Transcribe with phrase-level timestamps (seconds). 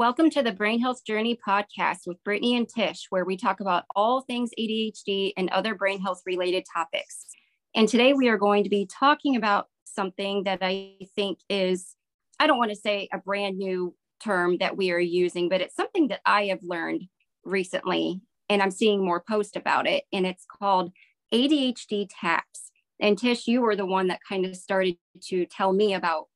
[0.00, 3.84] Welcome to the Brain Health Journey podcast with Brittany and Tish, where we talk about
[3.94, 7.26] all things ADHD and other brain health related topics.
[7.74, 11.96] And today we are going to be talking about something that I think is,
[12.38, 13.94] I don't want to say a brand new
[14.24, 17.02] term that we are using, but it's something that I have learned
[17.44, 20.04] recently, and I'm seeing more posts about it.
[20.14, 20.92] And it's called
[21.30, 22.70] ADHD tax.
[23.00, 26.28] And Tish, you were the one that kind of started to tell me about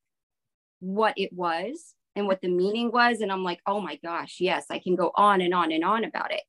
[0.80, 3.20] what it was and what the meaning was.
[3.20, 6.04] And I'm like, oh my gosh, yes, I can go on and on and on
[6.04, 6.42] about it.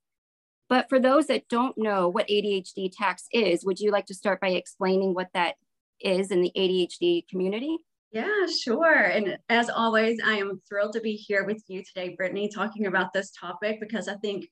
[0.68, 4.41] But for those that don't know what ADHD tax is, would you like to start
[4.41, 5.55] by explaining what that
[6.02, 7.78] is in the ADHD community?
[8.12, 8.96] Yeah, sure.
[8.96, 13.13] And as always, I am thrilled to be here with you today, Brittany, talking about
[13.13, 14.48] this topic because I think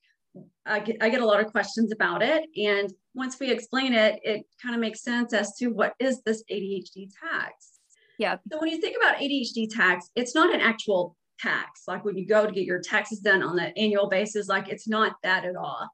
[0.66, 2.44] I get, I get a lot of questions about it.
[2.56, 6.42] And once we explain it, it kind of makes sense as to what is this
[6.50, 7.73] ADHD tax.
[8.18, 8.36] Yeah.
[8.50, 11.82] So when you think about ADHD tax, it's not an actual tax.
[11.86, 14.88] Like when you go to get your taxes done on an annual basis, like it's
[14.88, 15.88] not that at all.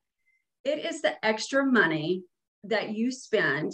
[0.65, 2.23] It is the extra money
[2.65, 3.73] that you spend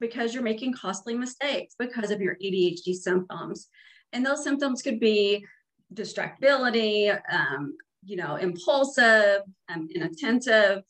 [0.00, 3.68] because you're making costly mistakes because of your ADHD symptoms.
[4.12, 5.44] And those symptoms could be
[5.92, 10.82] distractibility, um, you know, impulsive, um, inattentive.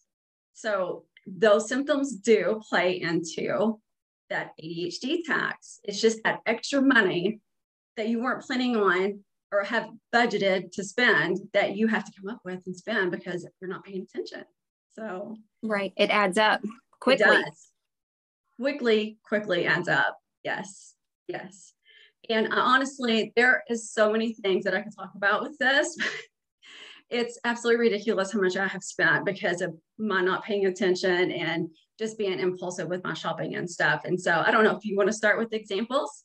[0.55, 3.81] So those symptoms do play into
[4.31, 5.81] that ADHD tax.
[5.85, 7.41] It's just that extra money
[7.97, 9.21] that you weren't planning on
[9.53, 13.47] or have budgeted to spend that you have to come up with and spend because
[13.61, 14.45] you're not paying attention.
[14.95, 16.61] So, right, it adds up
[17.01, 17.39] quickly.
[18.61, 20.19] Quickly, quickly adds up.
[20.43, 20.95] Yes,
[21.29, 21.73] yes.
[22.31, 25.97] And uh, honestly, there is so many things that I could talk about with this.
[27.15, 31.69] it's absolutely ridiculous how much I have spent because of my not paying attention and
[31.99, 34.03] just being impulsive with my shopping and stuff.
[34.05, 36.25] And so I don't know if you want to start with examples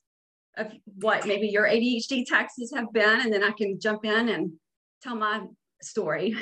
[0.58, 4.54] of what maybe your ADHD taxes have been, and then I can jump in and
[5.02, 5.44] tell my
[5.82, 6.36] story.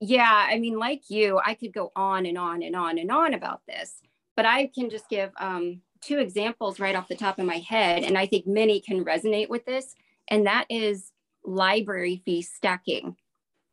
[0.00, 3.32] Yeah, I mean, like you, I could go on and on and on and on
[3.32, 3.94] about this,
[4.36, 8.02] but I can just give um, two examples right off the top of my head.
[8.04, 9.94] And I think many can resonate with this.
[10.28, 11.12] And that is
[11.44, 13.16] library fee stacking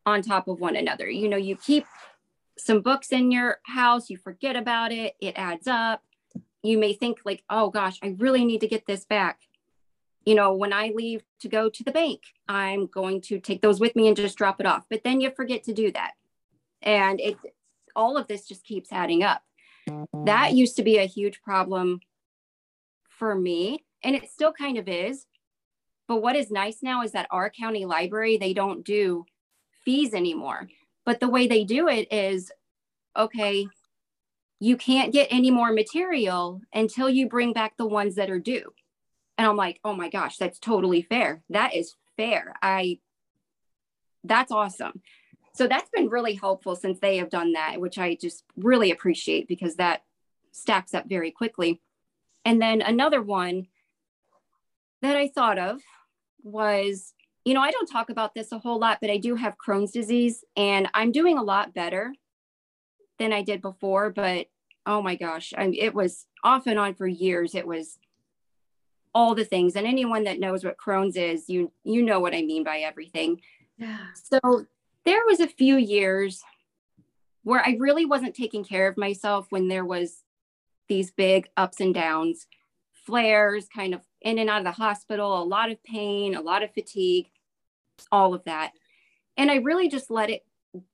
[0.05, 1.09] on top of one another.
[1.09, 1.85] You know, you keep
[2.57, 6.03] some books in your house, you forget about it, it adds up.
[6.61, 9.41] You may think, like, oh gosh, I really need to get this back.
[10.25, 13.81] You know, when I leave to go to the bank, I'm going to take those
[13.81, 14.85] with me and just drop it off.
[14.89, 16.11] But then you forget to do that.
[16.81, 17.37] And it
[17.95, 19.43] all of this just keeps adding up.
[20.13, 21.99] That used to be a huge problem
[23.09, 23.83] for me.
[24.01, 25.25] And it still kind of is.
[26.07, 29.25] But what is nice now is that our county library, they don't do
[29.85, 30.67] fees anymore.
[31.05, 32.51] But the way they do it is
[33.17, 33.67] okay,
[34.59, 38.73] you can't get any more material until you bring back the ones that are due.
[39.37, 41.43] And I'm like, oh my gosh, that's totally fair.
[41.49, 42.55] That is fair.
[42.61, 42.99] I,
[44.23, 45.01] that's awesome.
[45.55, 49.47] So that's been really helpful since they have done that, which I just really appreciate
[49.47, 50.03] because that
[50.51, 51.81] stacks up very quickly.
[52.45, 53.67] And then another one
[55.01, 55.81] that I thought of
[56.41, 57.13] was
[57.45, 59.91] you know, I don't talk about this a whole lot, but I do have Crohn's
[59.91, 62.13] disease and I'm doing a lot better
[63.19, 64.09] than I did before.
[64.11, 64.47] But
[64.85, 67.53] oh my gosh, I, it was off and on for years.
[67.53, 67.97] It was
[69.13, 69.75] all the things.
[69.75, 73.41] And anyone that knows what Crohn's is, you you know what I mean by everything.
[73.77, 73.99] Yeah.
[74.15, 74.65] So
[75.05, 76.41] there was a few years
[77.43, 80.23] where I really wasn't taking care of myself when there was
[80.87, 82.47] these big ups and downs,
[82.93, 86.63] flares, kind of in and out of the hospital, a lot of pain, a lot
[86.63, 87.27] of fatigue
[88.11, 88.71] all of that.
[89.37, 90.45] And I really just let it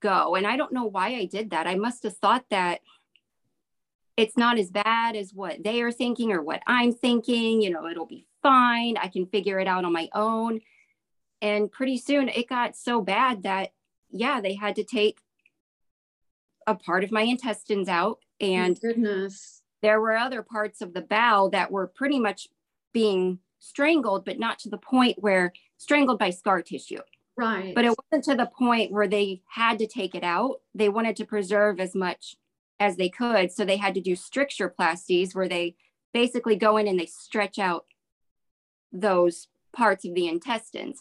[0.02, 0.36] go.
[0.36, 1.68] And I don't know why I did that.
[1.68, 2.82] I must have thought that
[4.18, 7.62] it's not as bad as what they are thinking or what I'm thinking.
[7.62, 8.98] You know, it'll be fine.
[8.98, 10.60] I can figure it out on my own.
[11.42, 13.70] And pretty soon it got so bad that,
[14.10, 15.20] yeah, they had to take
[16.68, 18.20] a part of my intestines out.
[18.42, 19.62] And oh, goodness.
[19.82, 22.50] There were other parts of the bowel that were pretty much
[22.92, 27.00] being strangled, but not to the point where strangled by scar tissue.
[27.36, 27.74] Right.
[27.74, 30.58] But it wasn't to the point where they had to take it out.
[30.76, 32.36] They wanted to preserve as much
[32.80, 33.52] as they could.
[33.52, 35.76] So they had to do strictureplasties where they
[36.14, 37.86] basically go in and they stretch out
[38.92, 41.00] those parts of the intestines.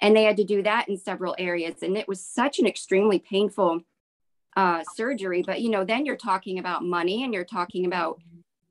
[0.00, 1.82] And they had to do that in several areas.
[1.82, 3.80] And it was such an extremely painful
[4.56, 5.42] uh, surgery.
[5.44, 8.20] But, you know, then you're talking about money and you're talking about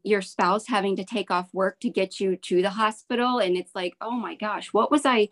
[0.04, 3.40] your spouse having to take off work to get you to the hospital.
[3.40, 5.30] And it's like, oh my gosh, what was I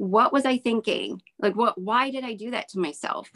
[0.00, 1.20] what was I thinking?
[1.38, 3.30] Like, what, why did I do that to myself?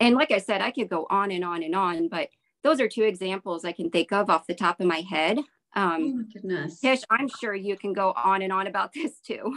[0.00, 2.28] And like I said, I could go on and on and on, but
[2.62, 5.38] those are two examples I can think of off the top of my head
[5.74, 6.80] Um, oh my goodness.
[6.80, 9.56] Tish, I'm sure you can go on and on about this too.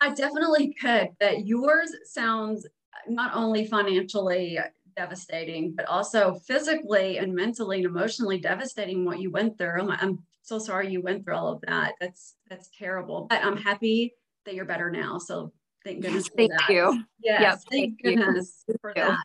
[0.00, 2.66] I definitely could, but yours sounds
[3.08, 4.58] not only financially
[4.96, 9.80] devastating, but also physically and mentally and emotionally devastating what you went through.
[9.80, 11.94] I'm, I'm so sorry you went through all of that.
[12.00, 13.26] That's that's terrible.
[13.28, 14.14] But I'm happy
[14.46, 15.18] that you're better now.
[15.18, 15.52] So
[15.84, 16.72] thank goodness yes, thank that.
[16.72, 17.04] you.
[17.22, 18.74] Yes, yep, thank, thank goodness you.
[18.80, 19.24] for that.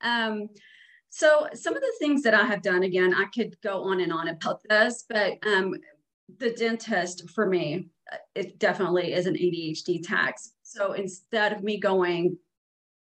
[0.00, 0.48] Um,
[1.10, 4.12] so some of the things that I have done, again, I could go on and
[4.12, 5.74] on about this, but um,
[6.38, 10.52] the dentist for me, uh, it definitely is an ADHD tax.
[10.62, 12.38] So instead of me going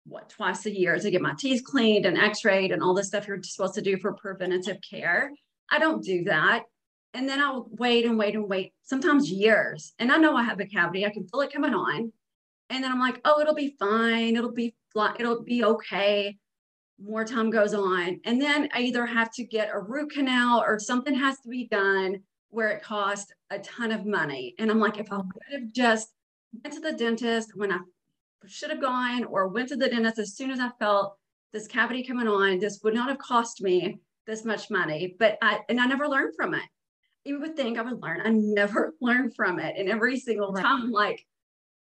[0.05, 3.27] what twice a year to get my teeth cleaned and x-rayed and all the stuff
[3.27, 5.31] you're supposed to do for preventative care,
[5.71, 6.63] I don't do that.
[7.15, 9.93] And then I'll wait and wait and wait, sometimes years.
[9.97, 12.11] And I know I have a cavity, I can feel it coming on.
[12.69, 14.35] And then I'm like, oh, it'll be fine.
[14.35, 14.75] It'll be
[15.19, 16.37] it'll be okay
[16.99, 18.19] more time goes on.
[18.25, 21.67] And then I either have to get a root canal or something has to be
[21.67, 24.55] done where it costs a ton of money.
[24.59, 26.13] And I'm like, if I would have just
[26.63, 27.79] went to the dentist when I
[28.45, 31.17] should have gone or went to the dentist as soon as I felt
[31.51, 35.15] this cavity coming on, this would not have cost me this much money.
[35.19, 36.63] But I, and I never learned from it.
[37.25, 38.21] You would think I would learn.
[38.23, 39.75] I never learned from it.
[39.77, 41.25] And every single time, I'm like,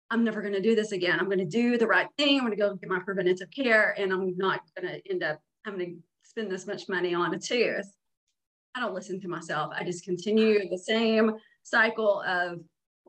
[0.10, 1.20] I'm never going to do this again.
[1.20, 2.38] I'm going to do the right thing.
[2.38, 5.40] I'm going to go get my preventative care and I'm not going to end up
[5.66, 7.92] having to spend this much money on a tooth.
[8.74, 9.74] I don't listen to myself.
[9.76, 11.34] I just continue the same
[11.64, 12.60] cycle of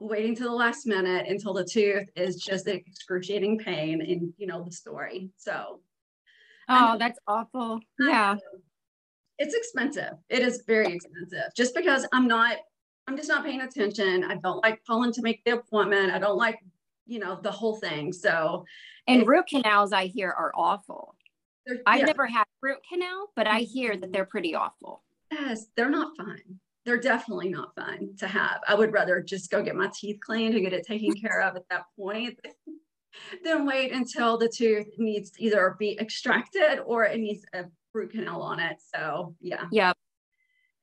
[0.01, 4.65] waiting to the last minute until the tooth is just excruciating pain and you know
[4.65, 5.31] the story.
[5.37, 5.81] So
[6.69, 7.81] Oh, that's awful.
[7.99, 8.37] Yeah.
[9.39, 10.13] It's expensive.
[10.29, 11.55] It is very expensive.
[11.57, 12.59] Just because I'm not
[13.07, 14.25] I'm just not paying attention.
[14.25, 16.13] I don't like calling to make the appointment.
[16.13, 16.59] I don't like
[17.09, 18.13] you know, the whole thing.
[18.13, 18.65] So,
[19.07, 21.17] and root canals I hear are awful.
[21.87, 22.07] I've yeah.
[22.07, 25.03] never had root canal, but I hear that they're pretty awful.
[25.31, 26.39] Yes, they're not fun.
[26.85, 28.61] They're definitely not fun to have.
[28.67, 31.57] I would rather just go get my teeth cleaned and get it taken care of
[31.57, 32.39] at that point
[33.45, 38.13] than wait until the tooth needs to either be extracted or it needs a root
[38.13, 38.77] canal on it.
[38.95, 39.65] So yeah.
[39.71, 39.93] Yeah.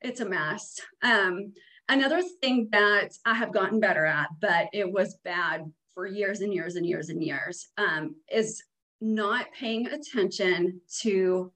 [0.02, 0.80] It's a mess.
[1.02, 1.54] Um,
[1.90, 6.54] another thing that I have gotten better at, but it was bad for years and
[6.54, 8.62] years and years and years um, is
[9.02, 11.52] not paying attention to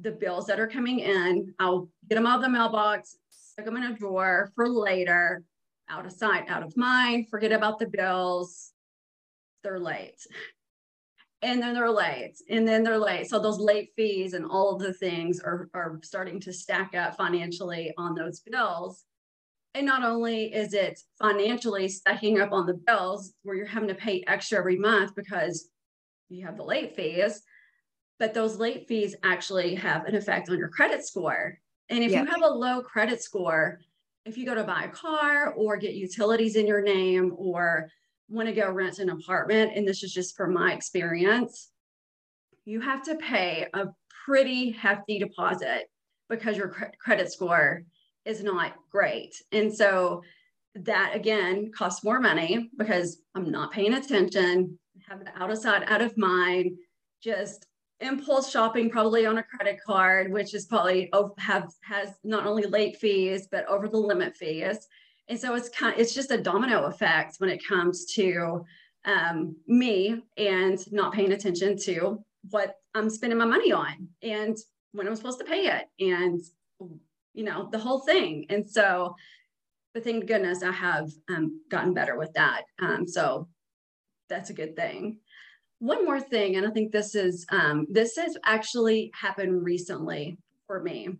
[0.00, 1.54] the bills that are coming in.
[1.60, 5.44] I'll get them out of the mailbox, stick them in a drawer for later,
[5.88, 8.72] out of sight, out of mind, forget about the bills.
[9.62, 10.20] They're late.
[11.40, 13.28] And then they're late, and then they're late.
[13.28, 17.16] So those late fees and all of the things are, are starting to stack up
[17.16, 19.04] financially on those bills.
[19.78, 23.94] And not only is it financially stacking up on the bills where you're having to
[23.94, 25.68] pay extra every month because
[26.28, 27.42] you have the late fees,
[28.18, 31.60] but those late fees actually have an effect on your credit score.
[31.90, 33.78] And if you have a low credit score,
[34.24, 37.88] if you go to buy a car or get utilities in your name or
[38.28, 41.68] want to go rent an apartment, and this is just from my experience,
[42.64, 43.86] you have to pay a
[44.24, 45.88] pretty hefty deposit
[46.28, 47.84] because your credit score
[48.28, 49.34] is not great.
[49.52, 50.22] And so
[50.74, 54.78] that again costs more money because I'm not paying attention,
[55.08, 56.76] have it out of sight, out of mind,
[57.22, 57.66] just
[58.00, 62.96] impulse shopping probably on a credit card, which is probably have has not only late
[62.98, 64.86] fees but over the limit fees.
[65.28, 68.64] And so it's kind of, it's just a domino effect when it comes to
[69.04, 74.56] um, me and not paying attention to what I'm spending my money on and
[74.92, 76.40] when I'm supposed to pay it and
[77.38, 78.46] you know, the whole thing.
[78.50, 79.14] And so,
[79.94, 82.62] but thank goodness I have um, gotten better with that.
[82.80, 83.48] Um, so
[84.28, 85.20] that's a good thing.
[85.78, 90.82] One more thing, and I think this is um, this has actually happened recently for
[90.82, 91.10] me,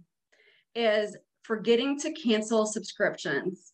[0.74, 3.72] is forgetting to cancel subscriptions.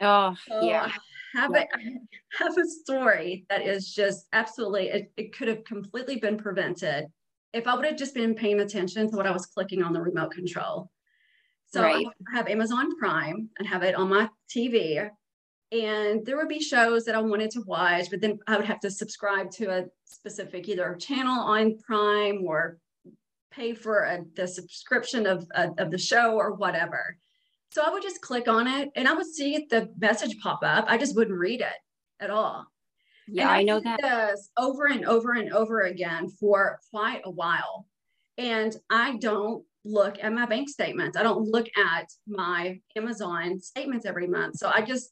[0.00, 0.90] Oh, so yeah.
[1.36, 1.60] I have, yeah.
[1.60, 6.36] A, I have a story that is just absolutely, it, it could have completely been
[6.36, 7.06] prevented
[7.52, 10.02] if I would have just been paying attention to what I was clicking on the
[10.02, 10.90] remote control.
[11.70, 12.06] So right.
[12.32, 15.10] I have Amazon Prime and have it on my TV.
[15.70, 18.80] And there would be shows that I wanted to watch, but then I would have
[18.80, 22.78] to subscribe to a specific either channel on Prime or
[23.50, 27.18] pay for a, the subscription of, uh, of the show or whatever.
[27.70, 30.86] So I would just click on it and I would see the message pop up.
[30.88, 31.76] I just wouldn't read it
[32.18, 32.66] at all.
[33.26, 34.00] Yeah, I, I, know that.
[34.00, 37.86] This over and over and over again for quite a while.
[38.38, 41.16] And I don't look at my bank statements.
[41.16, 44.56] I don't look at my Amazon statements every month.
[44.56, 45.10] So I just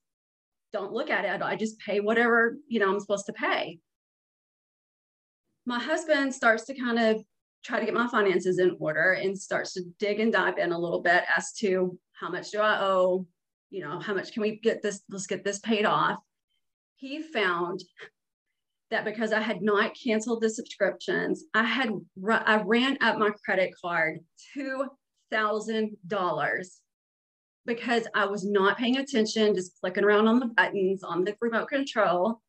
[0.72, 1.42] don't look at it.
[1.42, 3.78] I just pay whatever, you know, I'm supposed to pay.
[5.64, 7.22] My husband starts to kind of
[7.64, 10.78] try to get my finances in order and starts to dig and dive in a
[10.78, 13.26] little bit as to how much do I owe?
[13.70, 15.02] you know, how much can we get this?
[15.10, 16.18] Let's get this paid off.
[16.96, 17.82] He found
[18.90, 21.90] that because I had not canceled the subscriptions, I had
[22.28, 24.20] I ran up my credit card
[24.54, 24.86] two
[25.30, 26.80] thousand dollars
[27.66, 31.68] because I was not paying attention, just clicking around on the buttons on the remote
[31.68, 32.40] control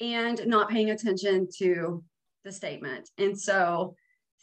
[0.00, 2.02] and not paying attention to
[2.44, 3.10] the statement.
[3.18, 3.96] And so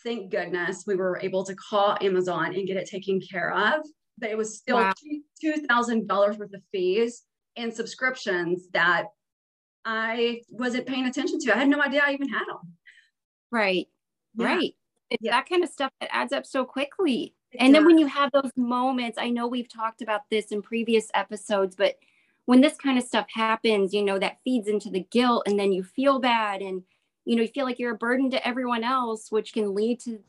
[0.03, 3.81] thank goodness we were able to call Amazon and get it taken care of.
[4.17, 4.93] But it was still wow.
[5.43, 7.23] $2,000 worth of fees
[7.55, 9.05] and subscriptions that
[9.85, 11.55] I wasn't paying attention to.
[11.55, 12.73] I had no idea I even had them.
[13.51, 13.87] Right.
[14.35, 14.45] Yeah.
[14.45, 14.75] Right.
[15.09, 15.31] It's yeah.
[15.31, 17.33] that kind of stuff that adds up so quickly.
[17.51, 17.79] It and does.
[17.79, 21.75] then when you have those moments, I know we've talked about this in previous episodes,
[21.75, 21.95] but
[22.45, 25.71] when this kind of stuff happens, you know, that feeds into the guilt and then
[25.71, 26.83] you feel bad and
[27.25, 30.19] you know, you feel like you're a burden to everyone else, which can lead to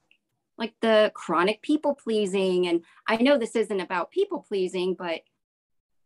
[0.58, 2.66] like the chronic people pleasing.
[2.66, 5.22] And I know this isn't about people pleasing, but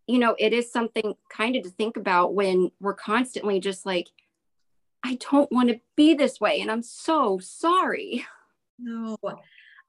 [0.06, 4.08] you know, it is something kind of to think about when we're constantly just like,
[5.04, 6.61] I don't want to be this way.
[6.61, 8.26] And I'm so sorry.
[8.78, 9.16] No,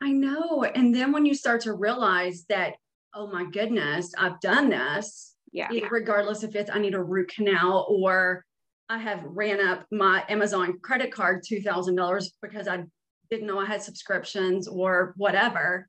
[0.01, 0.63] I know.
[0.63, 2.75] And then when you start to realize that,
[3.13, 5.35] oh my goodness, I've done this.
[5.51, 5.69] Yeah.
[5.89, 8.43] Regardless if it's I need a root canal or
[8.89, 12.83] I have ran up my Amazon credit card $2,000 because I
[13.29, 15.87] didn't know I had subscriptions or whatever.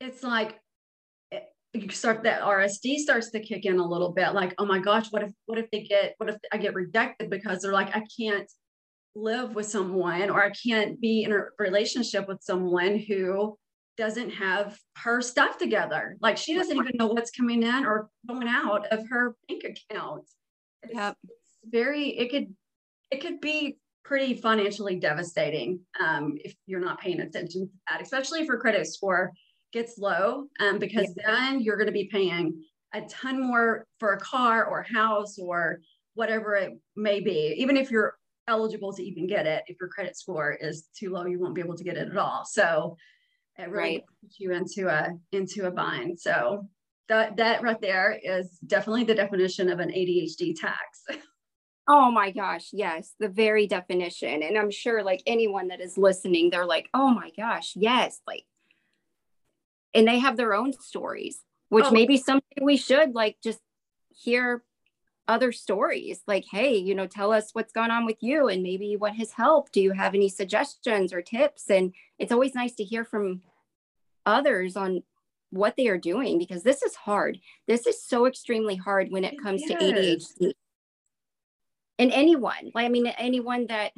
[0.00, 0.59] It's like
[1.72, 5.06] you start that RSD starts to kick in a little bit like, oh my gosh,
[5.10, 8.02] what if, what if they get, what if I get rejected because they're like, I
[8.18, 8.50] can't
[9.14, 13.56] live with someone or I can't be in a relationship with someone who
[13.96, 16.16] doesn't have her stuff together.
[16.20, 20.24] Like she doesn't even know what's coming in or going out of her bank account.
[20.82, 21.16] It's, yep
[21.64, 22.54] very it could
[23.10, 28.46] it could be pretty financially devastating um, if you're not paying attention to that, especially
[28.46, 29.32] for credit score
[29.72, 31.22] gets low, um, because yeah.
[31.26, 32.62] then you're going to be paying
[32.94, 35.80] a ton more for a car or house or
[36.14, 37.54] whatever it may be.
[37.58, 38.14] Even if you're
[38.48, 41.60] eligible to even get it, if your credit score is too low, you won't be
[41.60, 42.44] able to get it at all.
[42.44, 42.96] So
[43.58, 44.04] it really right.
[44.22, 46.18] puts you into a into a bind.
[46.18, 46.66] So
[47.08, 51.04] that that right there is definitely the definition of an ADHD tax.
[51.92, 54.44] Oh my gosh, yes, the very definition.
[54.44, 58.44] And I'm sure like anyone that is listening, they're like, oh my gosh, yes, like,
[59.94, 61.90] and they have their own stories, which oh.
[61.90, 63.60] maybe something we should like just
[64.10, 64.62] hear
[65.28, 66.22] other stories.
[66.26, 69.32] Like hey you know tell us what's gone on with you and maybe what has
[69.32, 69.72] helped.
[69.72, 71.70] Do you have any suggestions or tips?
[71.70, 73.42] And it's always nice to hear from
[74.26, 75.02] others on
[75.50, 77.38] what they are doing because this is hard.
[77.66, 80.52] This is so extremely hard when it comes to adhd
[82.00, 83.92] and anyone like i mean anyone that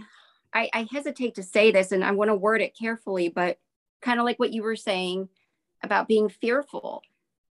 [0.53, 3.59] I, I hesitate to say this and i want to word it carefully but
[4.03, 5.29] kind of like what you were saying
[5.83, 7.03] about being fearful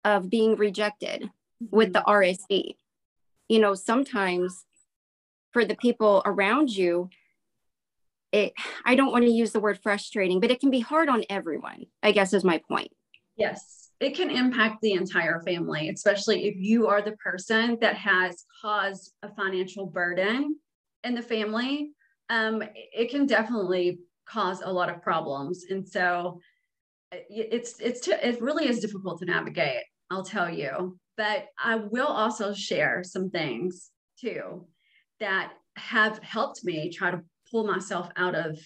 [0.04, 1.76] of being rejected mm-hmm.
[1.76, 2.72] with the mm-hmm.
[3.50, 4.66] you know sometimes
[5.52, 7.10] for the people around you
[8.32, 8.54] it
[8.86, 11.86] i don't want to use the word frustrating but it can be hard on everyone
[12.04, 12.92] i guess is my point
[13.36, 18.46] yes it can impact the entire family, especially if you are the person that has
[18.62, 20.58] caused a financial burden
[21.04, 21.92] in the family.
[22.30, 26.40] Um, it can definitely cause a lot of problems, and so
[27.12, 29.84] it's it's it really is difficult to navigate.
[30.10, 34.66] I'll tell you, but I will also share some things too
[35.20, 37.22] that have helped me try to
[37.52, 38.60] pull myself out of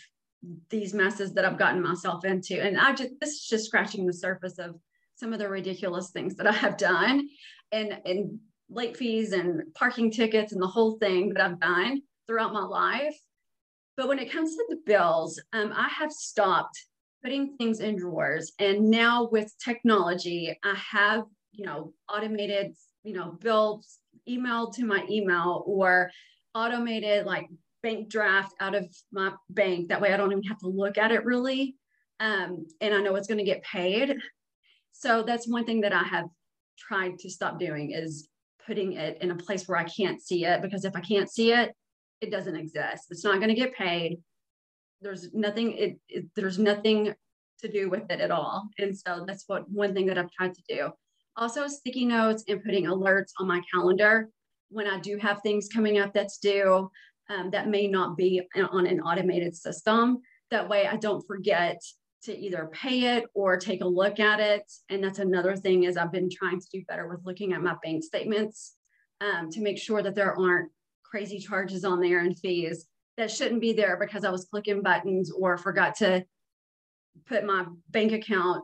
[0.70, 2.62] these messes that I've gotten myself into.
[2.62, 4.76] And I just this is just scratching the surface of
[5.16, 7.30] some of the ridiculous things that I have done
[7.72, 12.54] and, and late fees and parking tickets and the whole thing that I've done throughout
[12.54, 13.16] my life.
[13.98, 16.86] But when it comes to the bills, um, I have stopped
[17.24, 18.52] putting things in drawers.
[18.60, 22.74] And now with technology, I have, you know, automated,
[23.04, 26.12] you know, bills emailed to my email or
[26.54, 27.48] automated like
[27.84, 29.90] bank draft out of my bank.
[29.90, 31.76] That way I don't even have to look at it really.
[32.20, 34.16] Um, and I know it's going to get paid.
[34.92, 36.26] So that's one thing that I have
[36.78, 38.28] tried to stop doing is
[38.68, 41.54] putting it in a place where I can't see it because if I can't see
[41.54, 41.72] it,
[42.22, 43.08] it doesn't exist.
[43.10, 44.20] It's not going to get paid.
[45.02, 45.74] There's nothing.
[45.74, 47.14] It, it, there's nothing
[47.62, 48.70] to do with it at all.
[48.78, 50.92] And so that's what one thing that I've tried to do.
[51.38, 54.30] Also, sticky notes and putting alerts on my calendar
[54.70, 56.90] when I do have things coming up that's due
[57.30, 58.42] um, that may not be
[58.72, 60.20] on an automated system.
[60.50, 61.82] That way, I don't forget
[62.24, 64.72] to either pay it or take a look at it.
[64.90, 67.76] And that's another thing is I've been trying to do better with looking at my
[67.84, 68.76] bank statements
[69.22, 70.72] um, to make sure that there aren't
[71.04, 72.86] crazy charges on there and fees
[73.18, 76.26] that shouldn't be there because I was clicking buttons or forgot to
[77.28, 78.64] put my bank account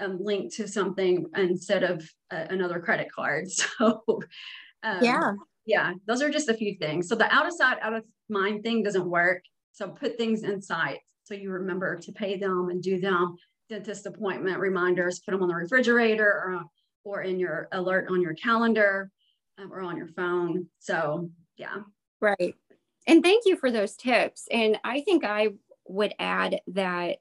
[0.00, 3.46] um, linked to something instead of uh, another credit card.
[3.78, 4.02] So,
[4.84, 5.32] um, yeah,
[5.64, 7.08] yeah, those are just a few things.
[7.08, 9.42] So the out of sight, out of mind thing doesn't work.
[9.72, 13.36] So put things in sight so you remember to pay them and do them.
[13.68, 16.62] Dentist appointment reminders, put them on the refrigerator or,
[17.04, 19.10] or in your alert on your calendar
[19.58, 20.66] um, or on your phone.
[20.78, 21.76] So yeah.
[22.20, 22.54] Right.
[23.06, 24.46] And thank you for those tips.
[24.50, 25.48] And I think I
[25.86, 27.18] would add that,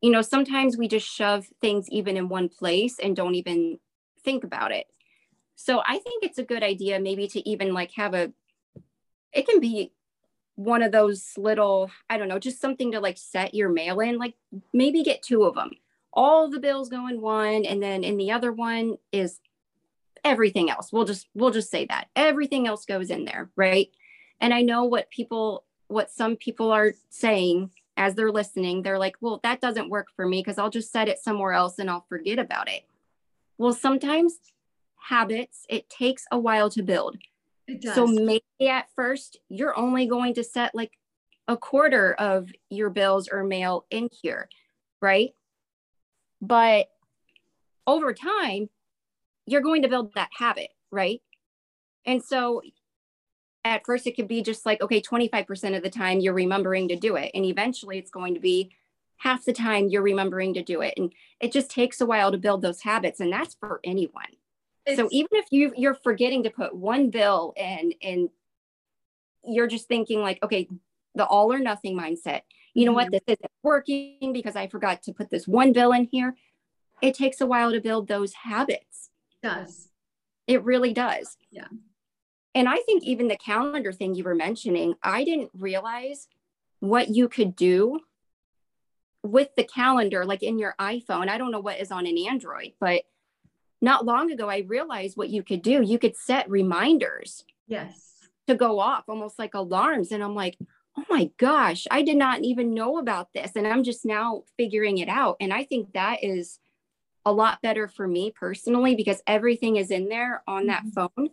[0.00, 3.78] you know, sometimes we just shove things even in one place and don't even
[4.24, 4.86] think about it.
[5.54, 8.32] So I think it's a good idea maybe to even like have a,
[9.32, 9.92] it can be
[10.56, 14.18] one of those little, I don't know, just something to like set your mail in,
[14.18, 14.34] like
[14.72, 15.70] maybe get two of them.
[16.12, 19.40] All the bills go in one, and then in the other one is
[20.22, 20.92] everything else.
[20.92, 22.08] We'll just we'll just say that.
[22.14, 23.88] Everything else goes in there, right?
[24.40, 28.82] And I know what people what some people are saying as they're listening.
[28.82, 31.78] They're like, "Well, that doesn't work for me because I'll just set it somewhere else
[31.78, 32.84] and I'll forget about it."
[33.58, 34.38] Well, sometimes
[34.96, 37.18] habits it takes a while to build
[37.94, 40.92] so maybe at first you're only going to set like
[41.48, 44.48] a quarter of your bills or mail in here,
[45.00, 45.30] right?
[46.40, 46.88] But
[47.86, 48.68] over time,
[49.46, 51.20] you're going to build that habit, right?
[52.04, 52.62] And so
[53.64, 56.96] at first it could be just like, okay, 25% of the time you're remembering to
[56.96, 57.30] do it.
[57.34, 58.72] And eventually it's going to be
[59.18, 60.94] half the time you're remembering to do it.
[60.96, 63.20] And it just takes a while to build those habits.
[63.20, 64.36] And that's for anyone
[64.96, 68.28] so even if you you're forgetting to put one bill in and
[69.44, 70.68] you're just thinking like okay
[71.14, 72.42] the all or nothing mindset
[72.74, 72.96] you know mm-hmm.
[72.96, 76.34] what this isn't working because i forgot to put this one bill in here
[77.00, 79.10] it takes a while to build those habits
[79.42, 79.88] it does
[80.46, 81.68] it really does yeah
[82.54, 86.28] and i think even the calendar thing you were mentioning i didn't realize
[86.80, 88.00] what you could do
[89.22, 91.28] with the calendar like in your iphone.
[91.28, 93.02] I don't know what is on an android but
[93.80, 95.82] not long ago i realized what you could do.
[95.82, 98.10] You could set reminders yes.
[98.48, 100.12] to go off almost like alarms.
[100.12, 100.58] And i'm like
[100.98, 103.52] oh my gosh i did not even know about this.
[103.54, 105.36] And i'm just now figuring it out.
[105.40, 106.58] And i think that is
[107.24, 111.08] a lot better for me personally because everything is in there on that mm-hmm.
[111.14, 111.30] phone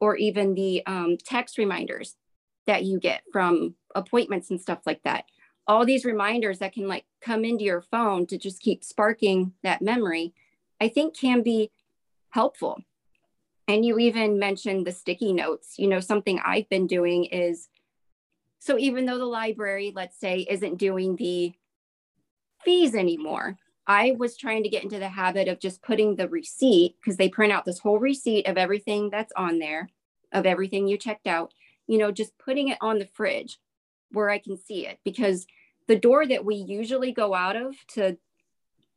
[0.00, 2.16] or even the um, text reminders
[2.66, 5.24] that you get from appointments and stuff like that
[5.66, 9.82] all these reminders that can like come into your phone to just keep sparking that
[9.82, 10.32] memory
[10.80, 11.70] i think can be
[12.30, 12.82] helpful.
[13.66, 15.74] And you even mentioned the sticky notes.
[15.78, 17.68] You know, something I've been doing is
[18.60, 21.52] so even though the library, let's say, isn't doing the
[22.64, 23.56] fees anymore,
[23.88, 27.30] I was trying to get into the habit of just putting the receipt because they
[27.30, 29.88] print out this whole receipt of everything that's on there,
[30.30, 31.54] of everything you checked out,
[31.86, 33.58] you know, just putting it on the fridge
[34.12, 35.46] where I can see it because
[35.86, 38.18] the door that we usually go out of to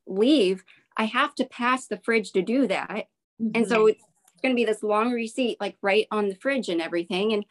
[0.06, 0.64] leave,
[0.98, 3.08] I have to pass the fridge to do that.
[3.42, 3.52] Mm-hmm.
[3.56, 3.90] And so mm-hmm.
[3.90, 4.04] it's
[4.44, 7.32] going to be this long receipt, like right on the fridge and everything.
[7.32, 7.46] And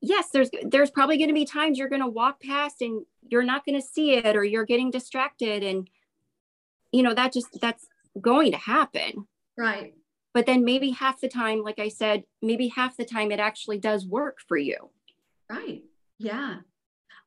[0.00, 3.44] yes, there's there's probably going to be times you're going to walk past and you're
[3.44, 5.88] not going to see it, or you're getting distracted, and
[6.96, 7.86] you know that just that's
[8.20, 9.26] going to happen.
[9.58, 9.94] Right.
[10.34, 13.78] But then maybe half the time, like I said, maybe half the time it actually
[13.78, 14.90] does work for you.
[15.48, 15.82] Right.
[16.18, 16.56] Yeah.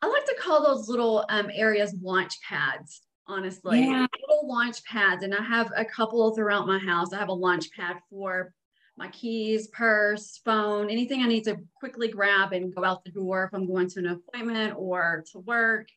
[0.01, 3.81] I like to call those little um, areas launch pads honestly.
[3.81, 4.07] Yeah.
[4.27, 7.13] Little launch pads, and I have a couple throughout my house.
[7.13, 8.53] I have a launch pad for
[8.97, 13.45] my keys, purse, phone, anything I need to quickly grab and go out the door
[13.45, 15.87] if I'm going to an appointment or to work.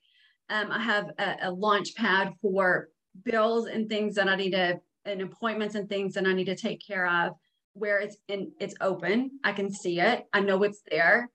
[0.48, 2.88] Um, I have a, a, launch pad for
[3.24, 6.56] bills and things that I need to, and appointments and things that I need to
[6.56, 7.34] take care of,
[7.74, 9.38] where it's in, it's open.
[9.44, 10.26] I can see it.
[10.32, 11.30] I know it's there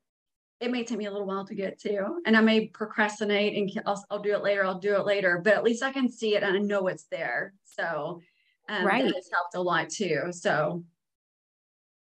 [0.59, 3.83] it may take me a little while to get to and i may procrastinate and
[3.85, 6.35] I'll, I'll do it later i'll do it later but at least i can see
[6.35, 8.21] it and i know it's there so
[8.69, 9.03] um, right.
[9.03, 10.83] that has helped a lot too so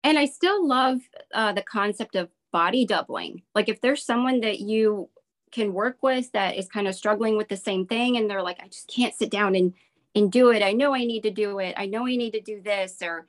[0.02, 1.00] and i still love
[1.34, 5.08] uh, the concept of body doubling like if there's someone that you
[5.52, 8.60] can work with that is kind of struggling with the same thing and they're like
[8.62, 9.74] i just can't sit down and
[10.14, 12.40] and do it i know i need to do it i know i need to
[12.40, 13.26] do this or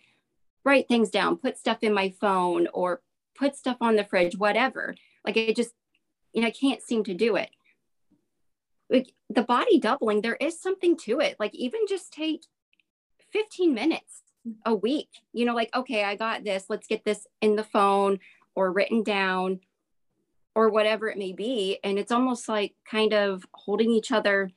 [0.63, 3.01] write things down put stuff in my phone or
[3.36, 5.73] put stuff on the fridge whatever like I just,
[6.34, 7.49] you know, I can't seem to do it.
[8.89, 11.36] Like the body doubling, there is something to it.
[11.39, 12.41] Like even just take
[13.32, 14.23] 15 minutes
[14.65, 16.65] a week, you know, like, okay, I got this.
[16.69, 18.19] Let's get this in the phone
[18.55, 19.60] or written down
[20.55, 21.79] or whatever it may be.
[21.83, 24.49] And it's almost like kind of holding each other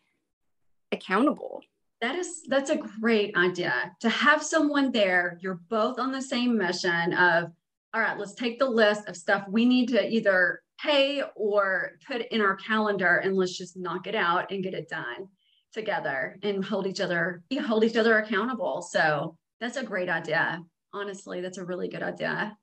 [0.91, 1.63] accountable.
[2.01, 5.39] That is that's a great idea to have someone there.
[5.41, 7.53] You're both on the same mission of
[7.95, 12.23] all right, let's take the list of stuff we need to either pay or put
[12.33, 15.29] in our calendar and let's just knock it out and get it done.
[15.73, 18.83] together and hold each other, hold each other accountable.
[18.83, 20.63] So that's a great idea.
[20.93, 22.57] Honestly, that's a really good idea.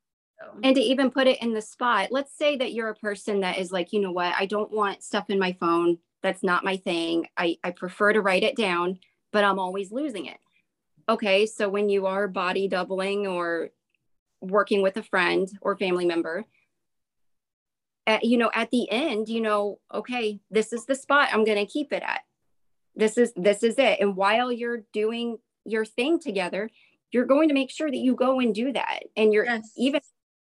[0.62, 3.58] And to even put it in the spot, let's say that you're a person that
[3.58, 5.98] is like, you know what, I don't want stuff in my phone.
[6.22, 7.26] That's not my thing.
[7.36, 8.98] I, I prefer to write it down,
[9.32, 10.38] but I'm always losing it.
[11.08, 13.70] Okay, so when you are body doubling or
[14.40, 16.44] working with a friend or family member,
[18.06, 21.58] at, you know, at the end, you know, okay, this is the spot I'm going
[21.58, 22.20] to keep it at.
[22.96, 24.00] This is this is it.
[24.00, 26.70] And while you're doing your thing together,
[27.12, 29.00] you're going to make sure that you go and do that.
[29.16, 29.70] And you're yes.
[29.76, 30.00] even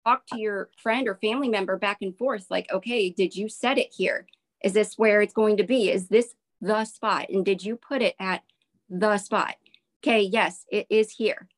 [0.04, 3.78] talk to your friend or family member back and forth like, okay, did you set
[3.78, 4.26] it here?
[4.62, 5.90] Is this where it's going to be?
[5.90, 7.28] Is this the spot?
[7.28, 8.42] And did you put it at
[8.88, 9.54] the spot?
[10.02, 11.48] Okay, yes, it is here.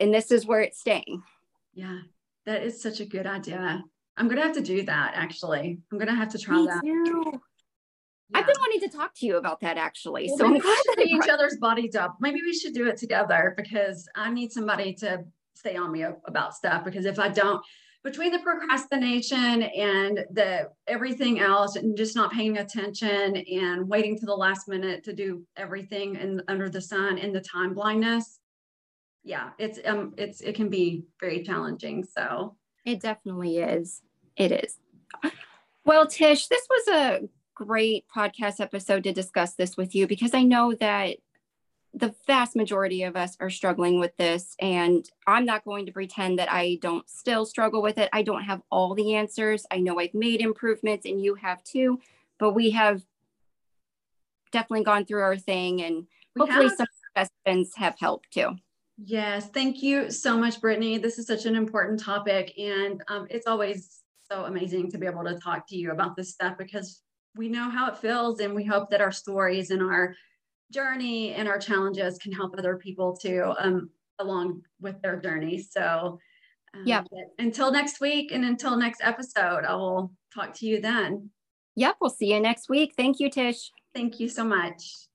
[0.00, 1.22] And this is where it's staying.
[1.74, 2.00] Yeah,
[2.44, 3.82] that is such a good idea.
[4.16, 5.78] I'm gonna have to do that actually.
[5.92, 6.82] I'm gonna have to try Me that.
[6.82, 7.22] Too.
[8.30, 8.38] Yeah.
[8.38, 10.26] I've been wanting to talk to you about that actually.
[10.28, 12.16] Well, so we should be each other's bodies up.
[12.20, 15.24] Maybe we should do it together because I need somebody to
[15.56, 17.64] stay on me about stuff because if I don't,
[18.06, 24.26] between the procrastination and the everything else and just not paying attention and waiting to
[24.26, 28.38] the last minute to do everything and under the sun and the time blindness
[29.24, 32.56] yeah it's um it's it can be very challenging so.
[32.84, 34.02] It definitely is.
[34.36, 34.78] It is.
[35.84, 37.20] Well tish this was a
[37.54, 41.16] great podcast episode to discuss this with you because i know that
[41.96, 46.38] the vast majority of us are struggling with this and i'm not going to pretend
[46.38, 48.10] that i don't still struggle with it.
[48.12, 49.66] I don't have all the answers.
[49.70, 51.98] I know i've made improvements and you have too
[52.38, 53.02] but we have
[54.52, 56.76] definitely gone through our thing and we hopefully have.
[56.76, 58.56] some suggestions have helped too.
[58.98, 60.98] Yes thank you so much brittany.
[60.98, 65.24] This is such an important topic and um, it's always so amazing to be able
[65.24, 67.00] to talk to you about this stuff because
[67.36, 70.14] we know how it feels and we hope that our stories and our
[70.72, 75.58] journey and our challenges can help other people too um, along with their journey.
[75.58, 76.18] So,
[76.74, 77.02] um, yeah.
[77.38, 81.30] Until next week and until next episode, I will talk to you then.
[81.76, 81.96] Yep.
[82.00, 82.94] We'll see you next week.
[82.96, 83.70] Thank you, Tish.
[83.94, 85.08] Thank you so much.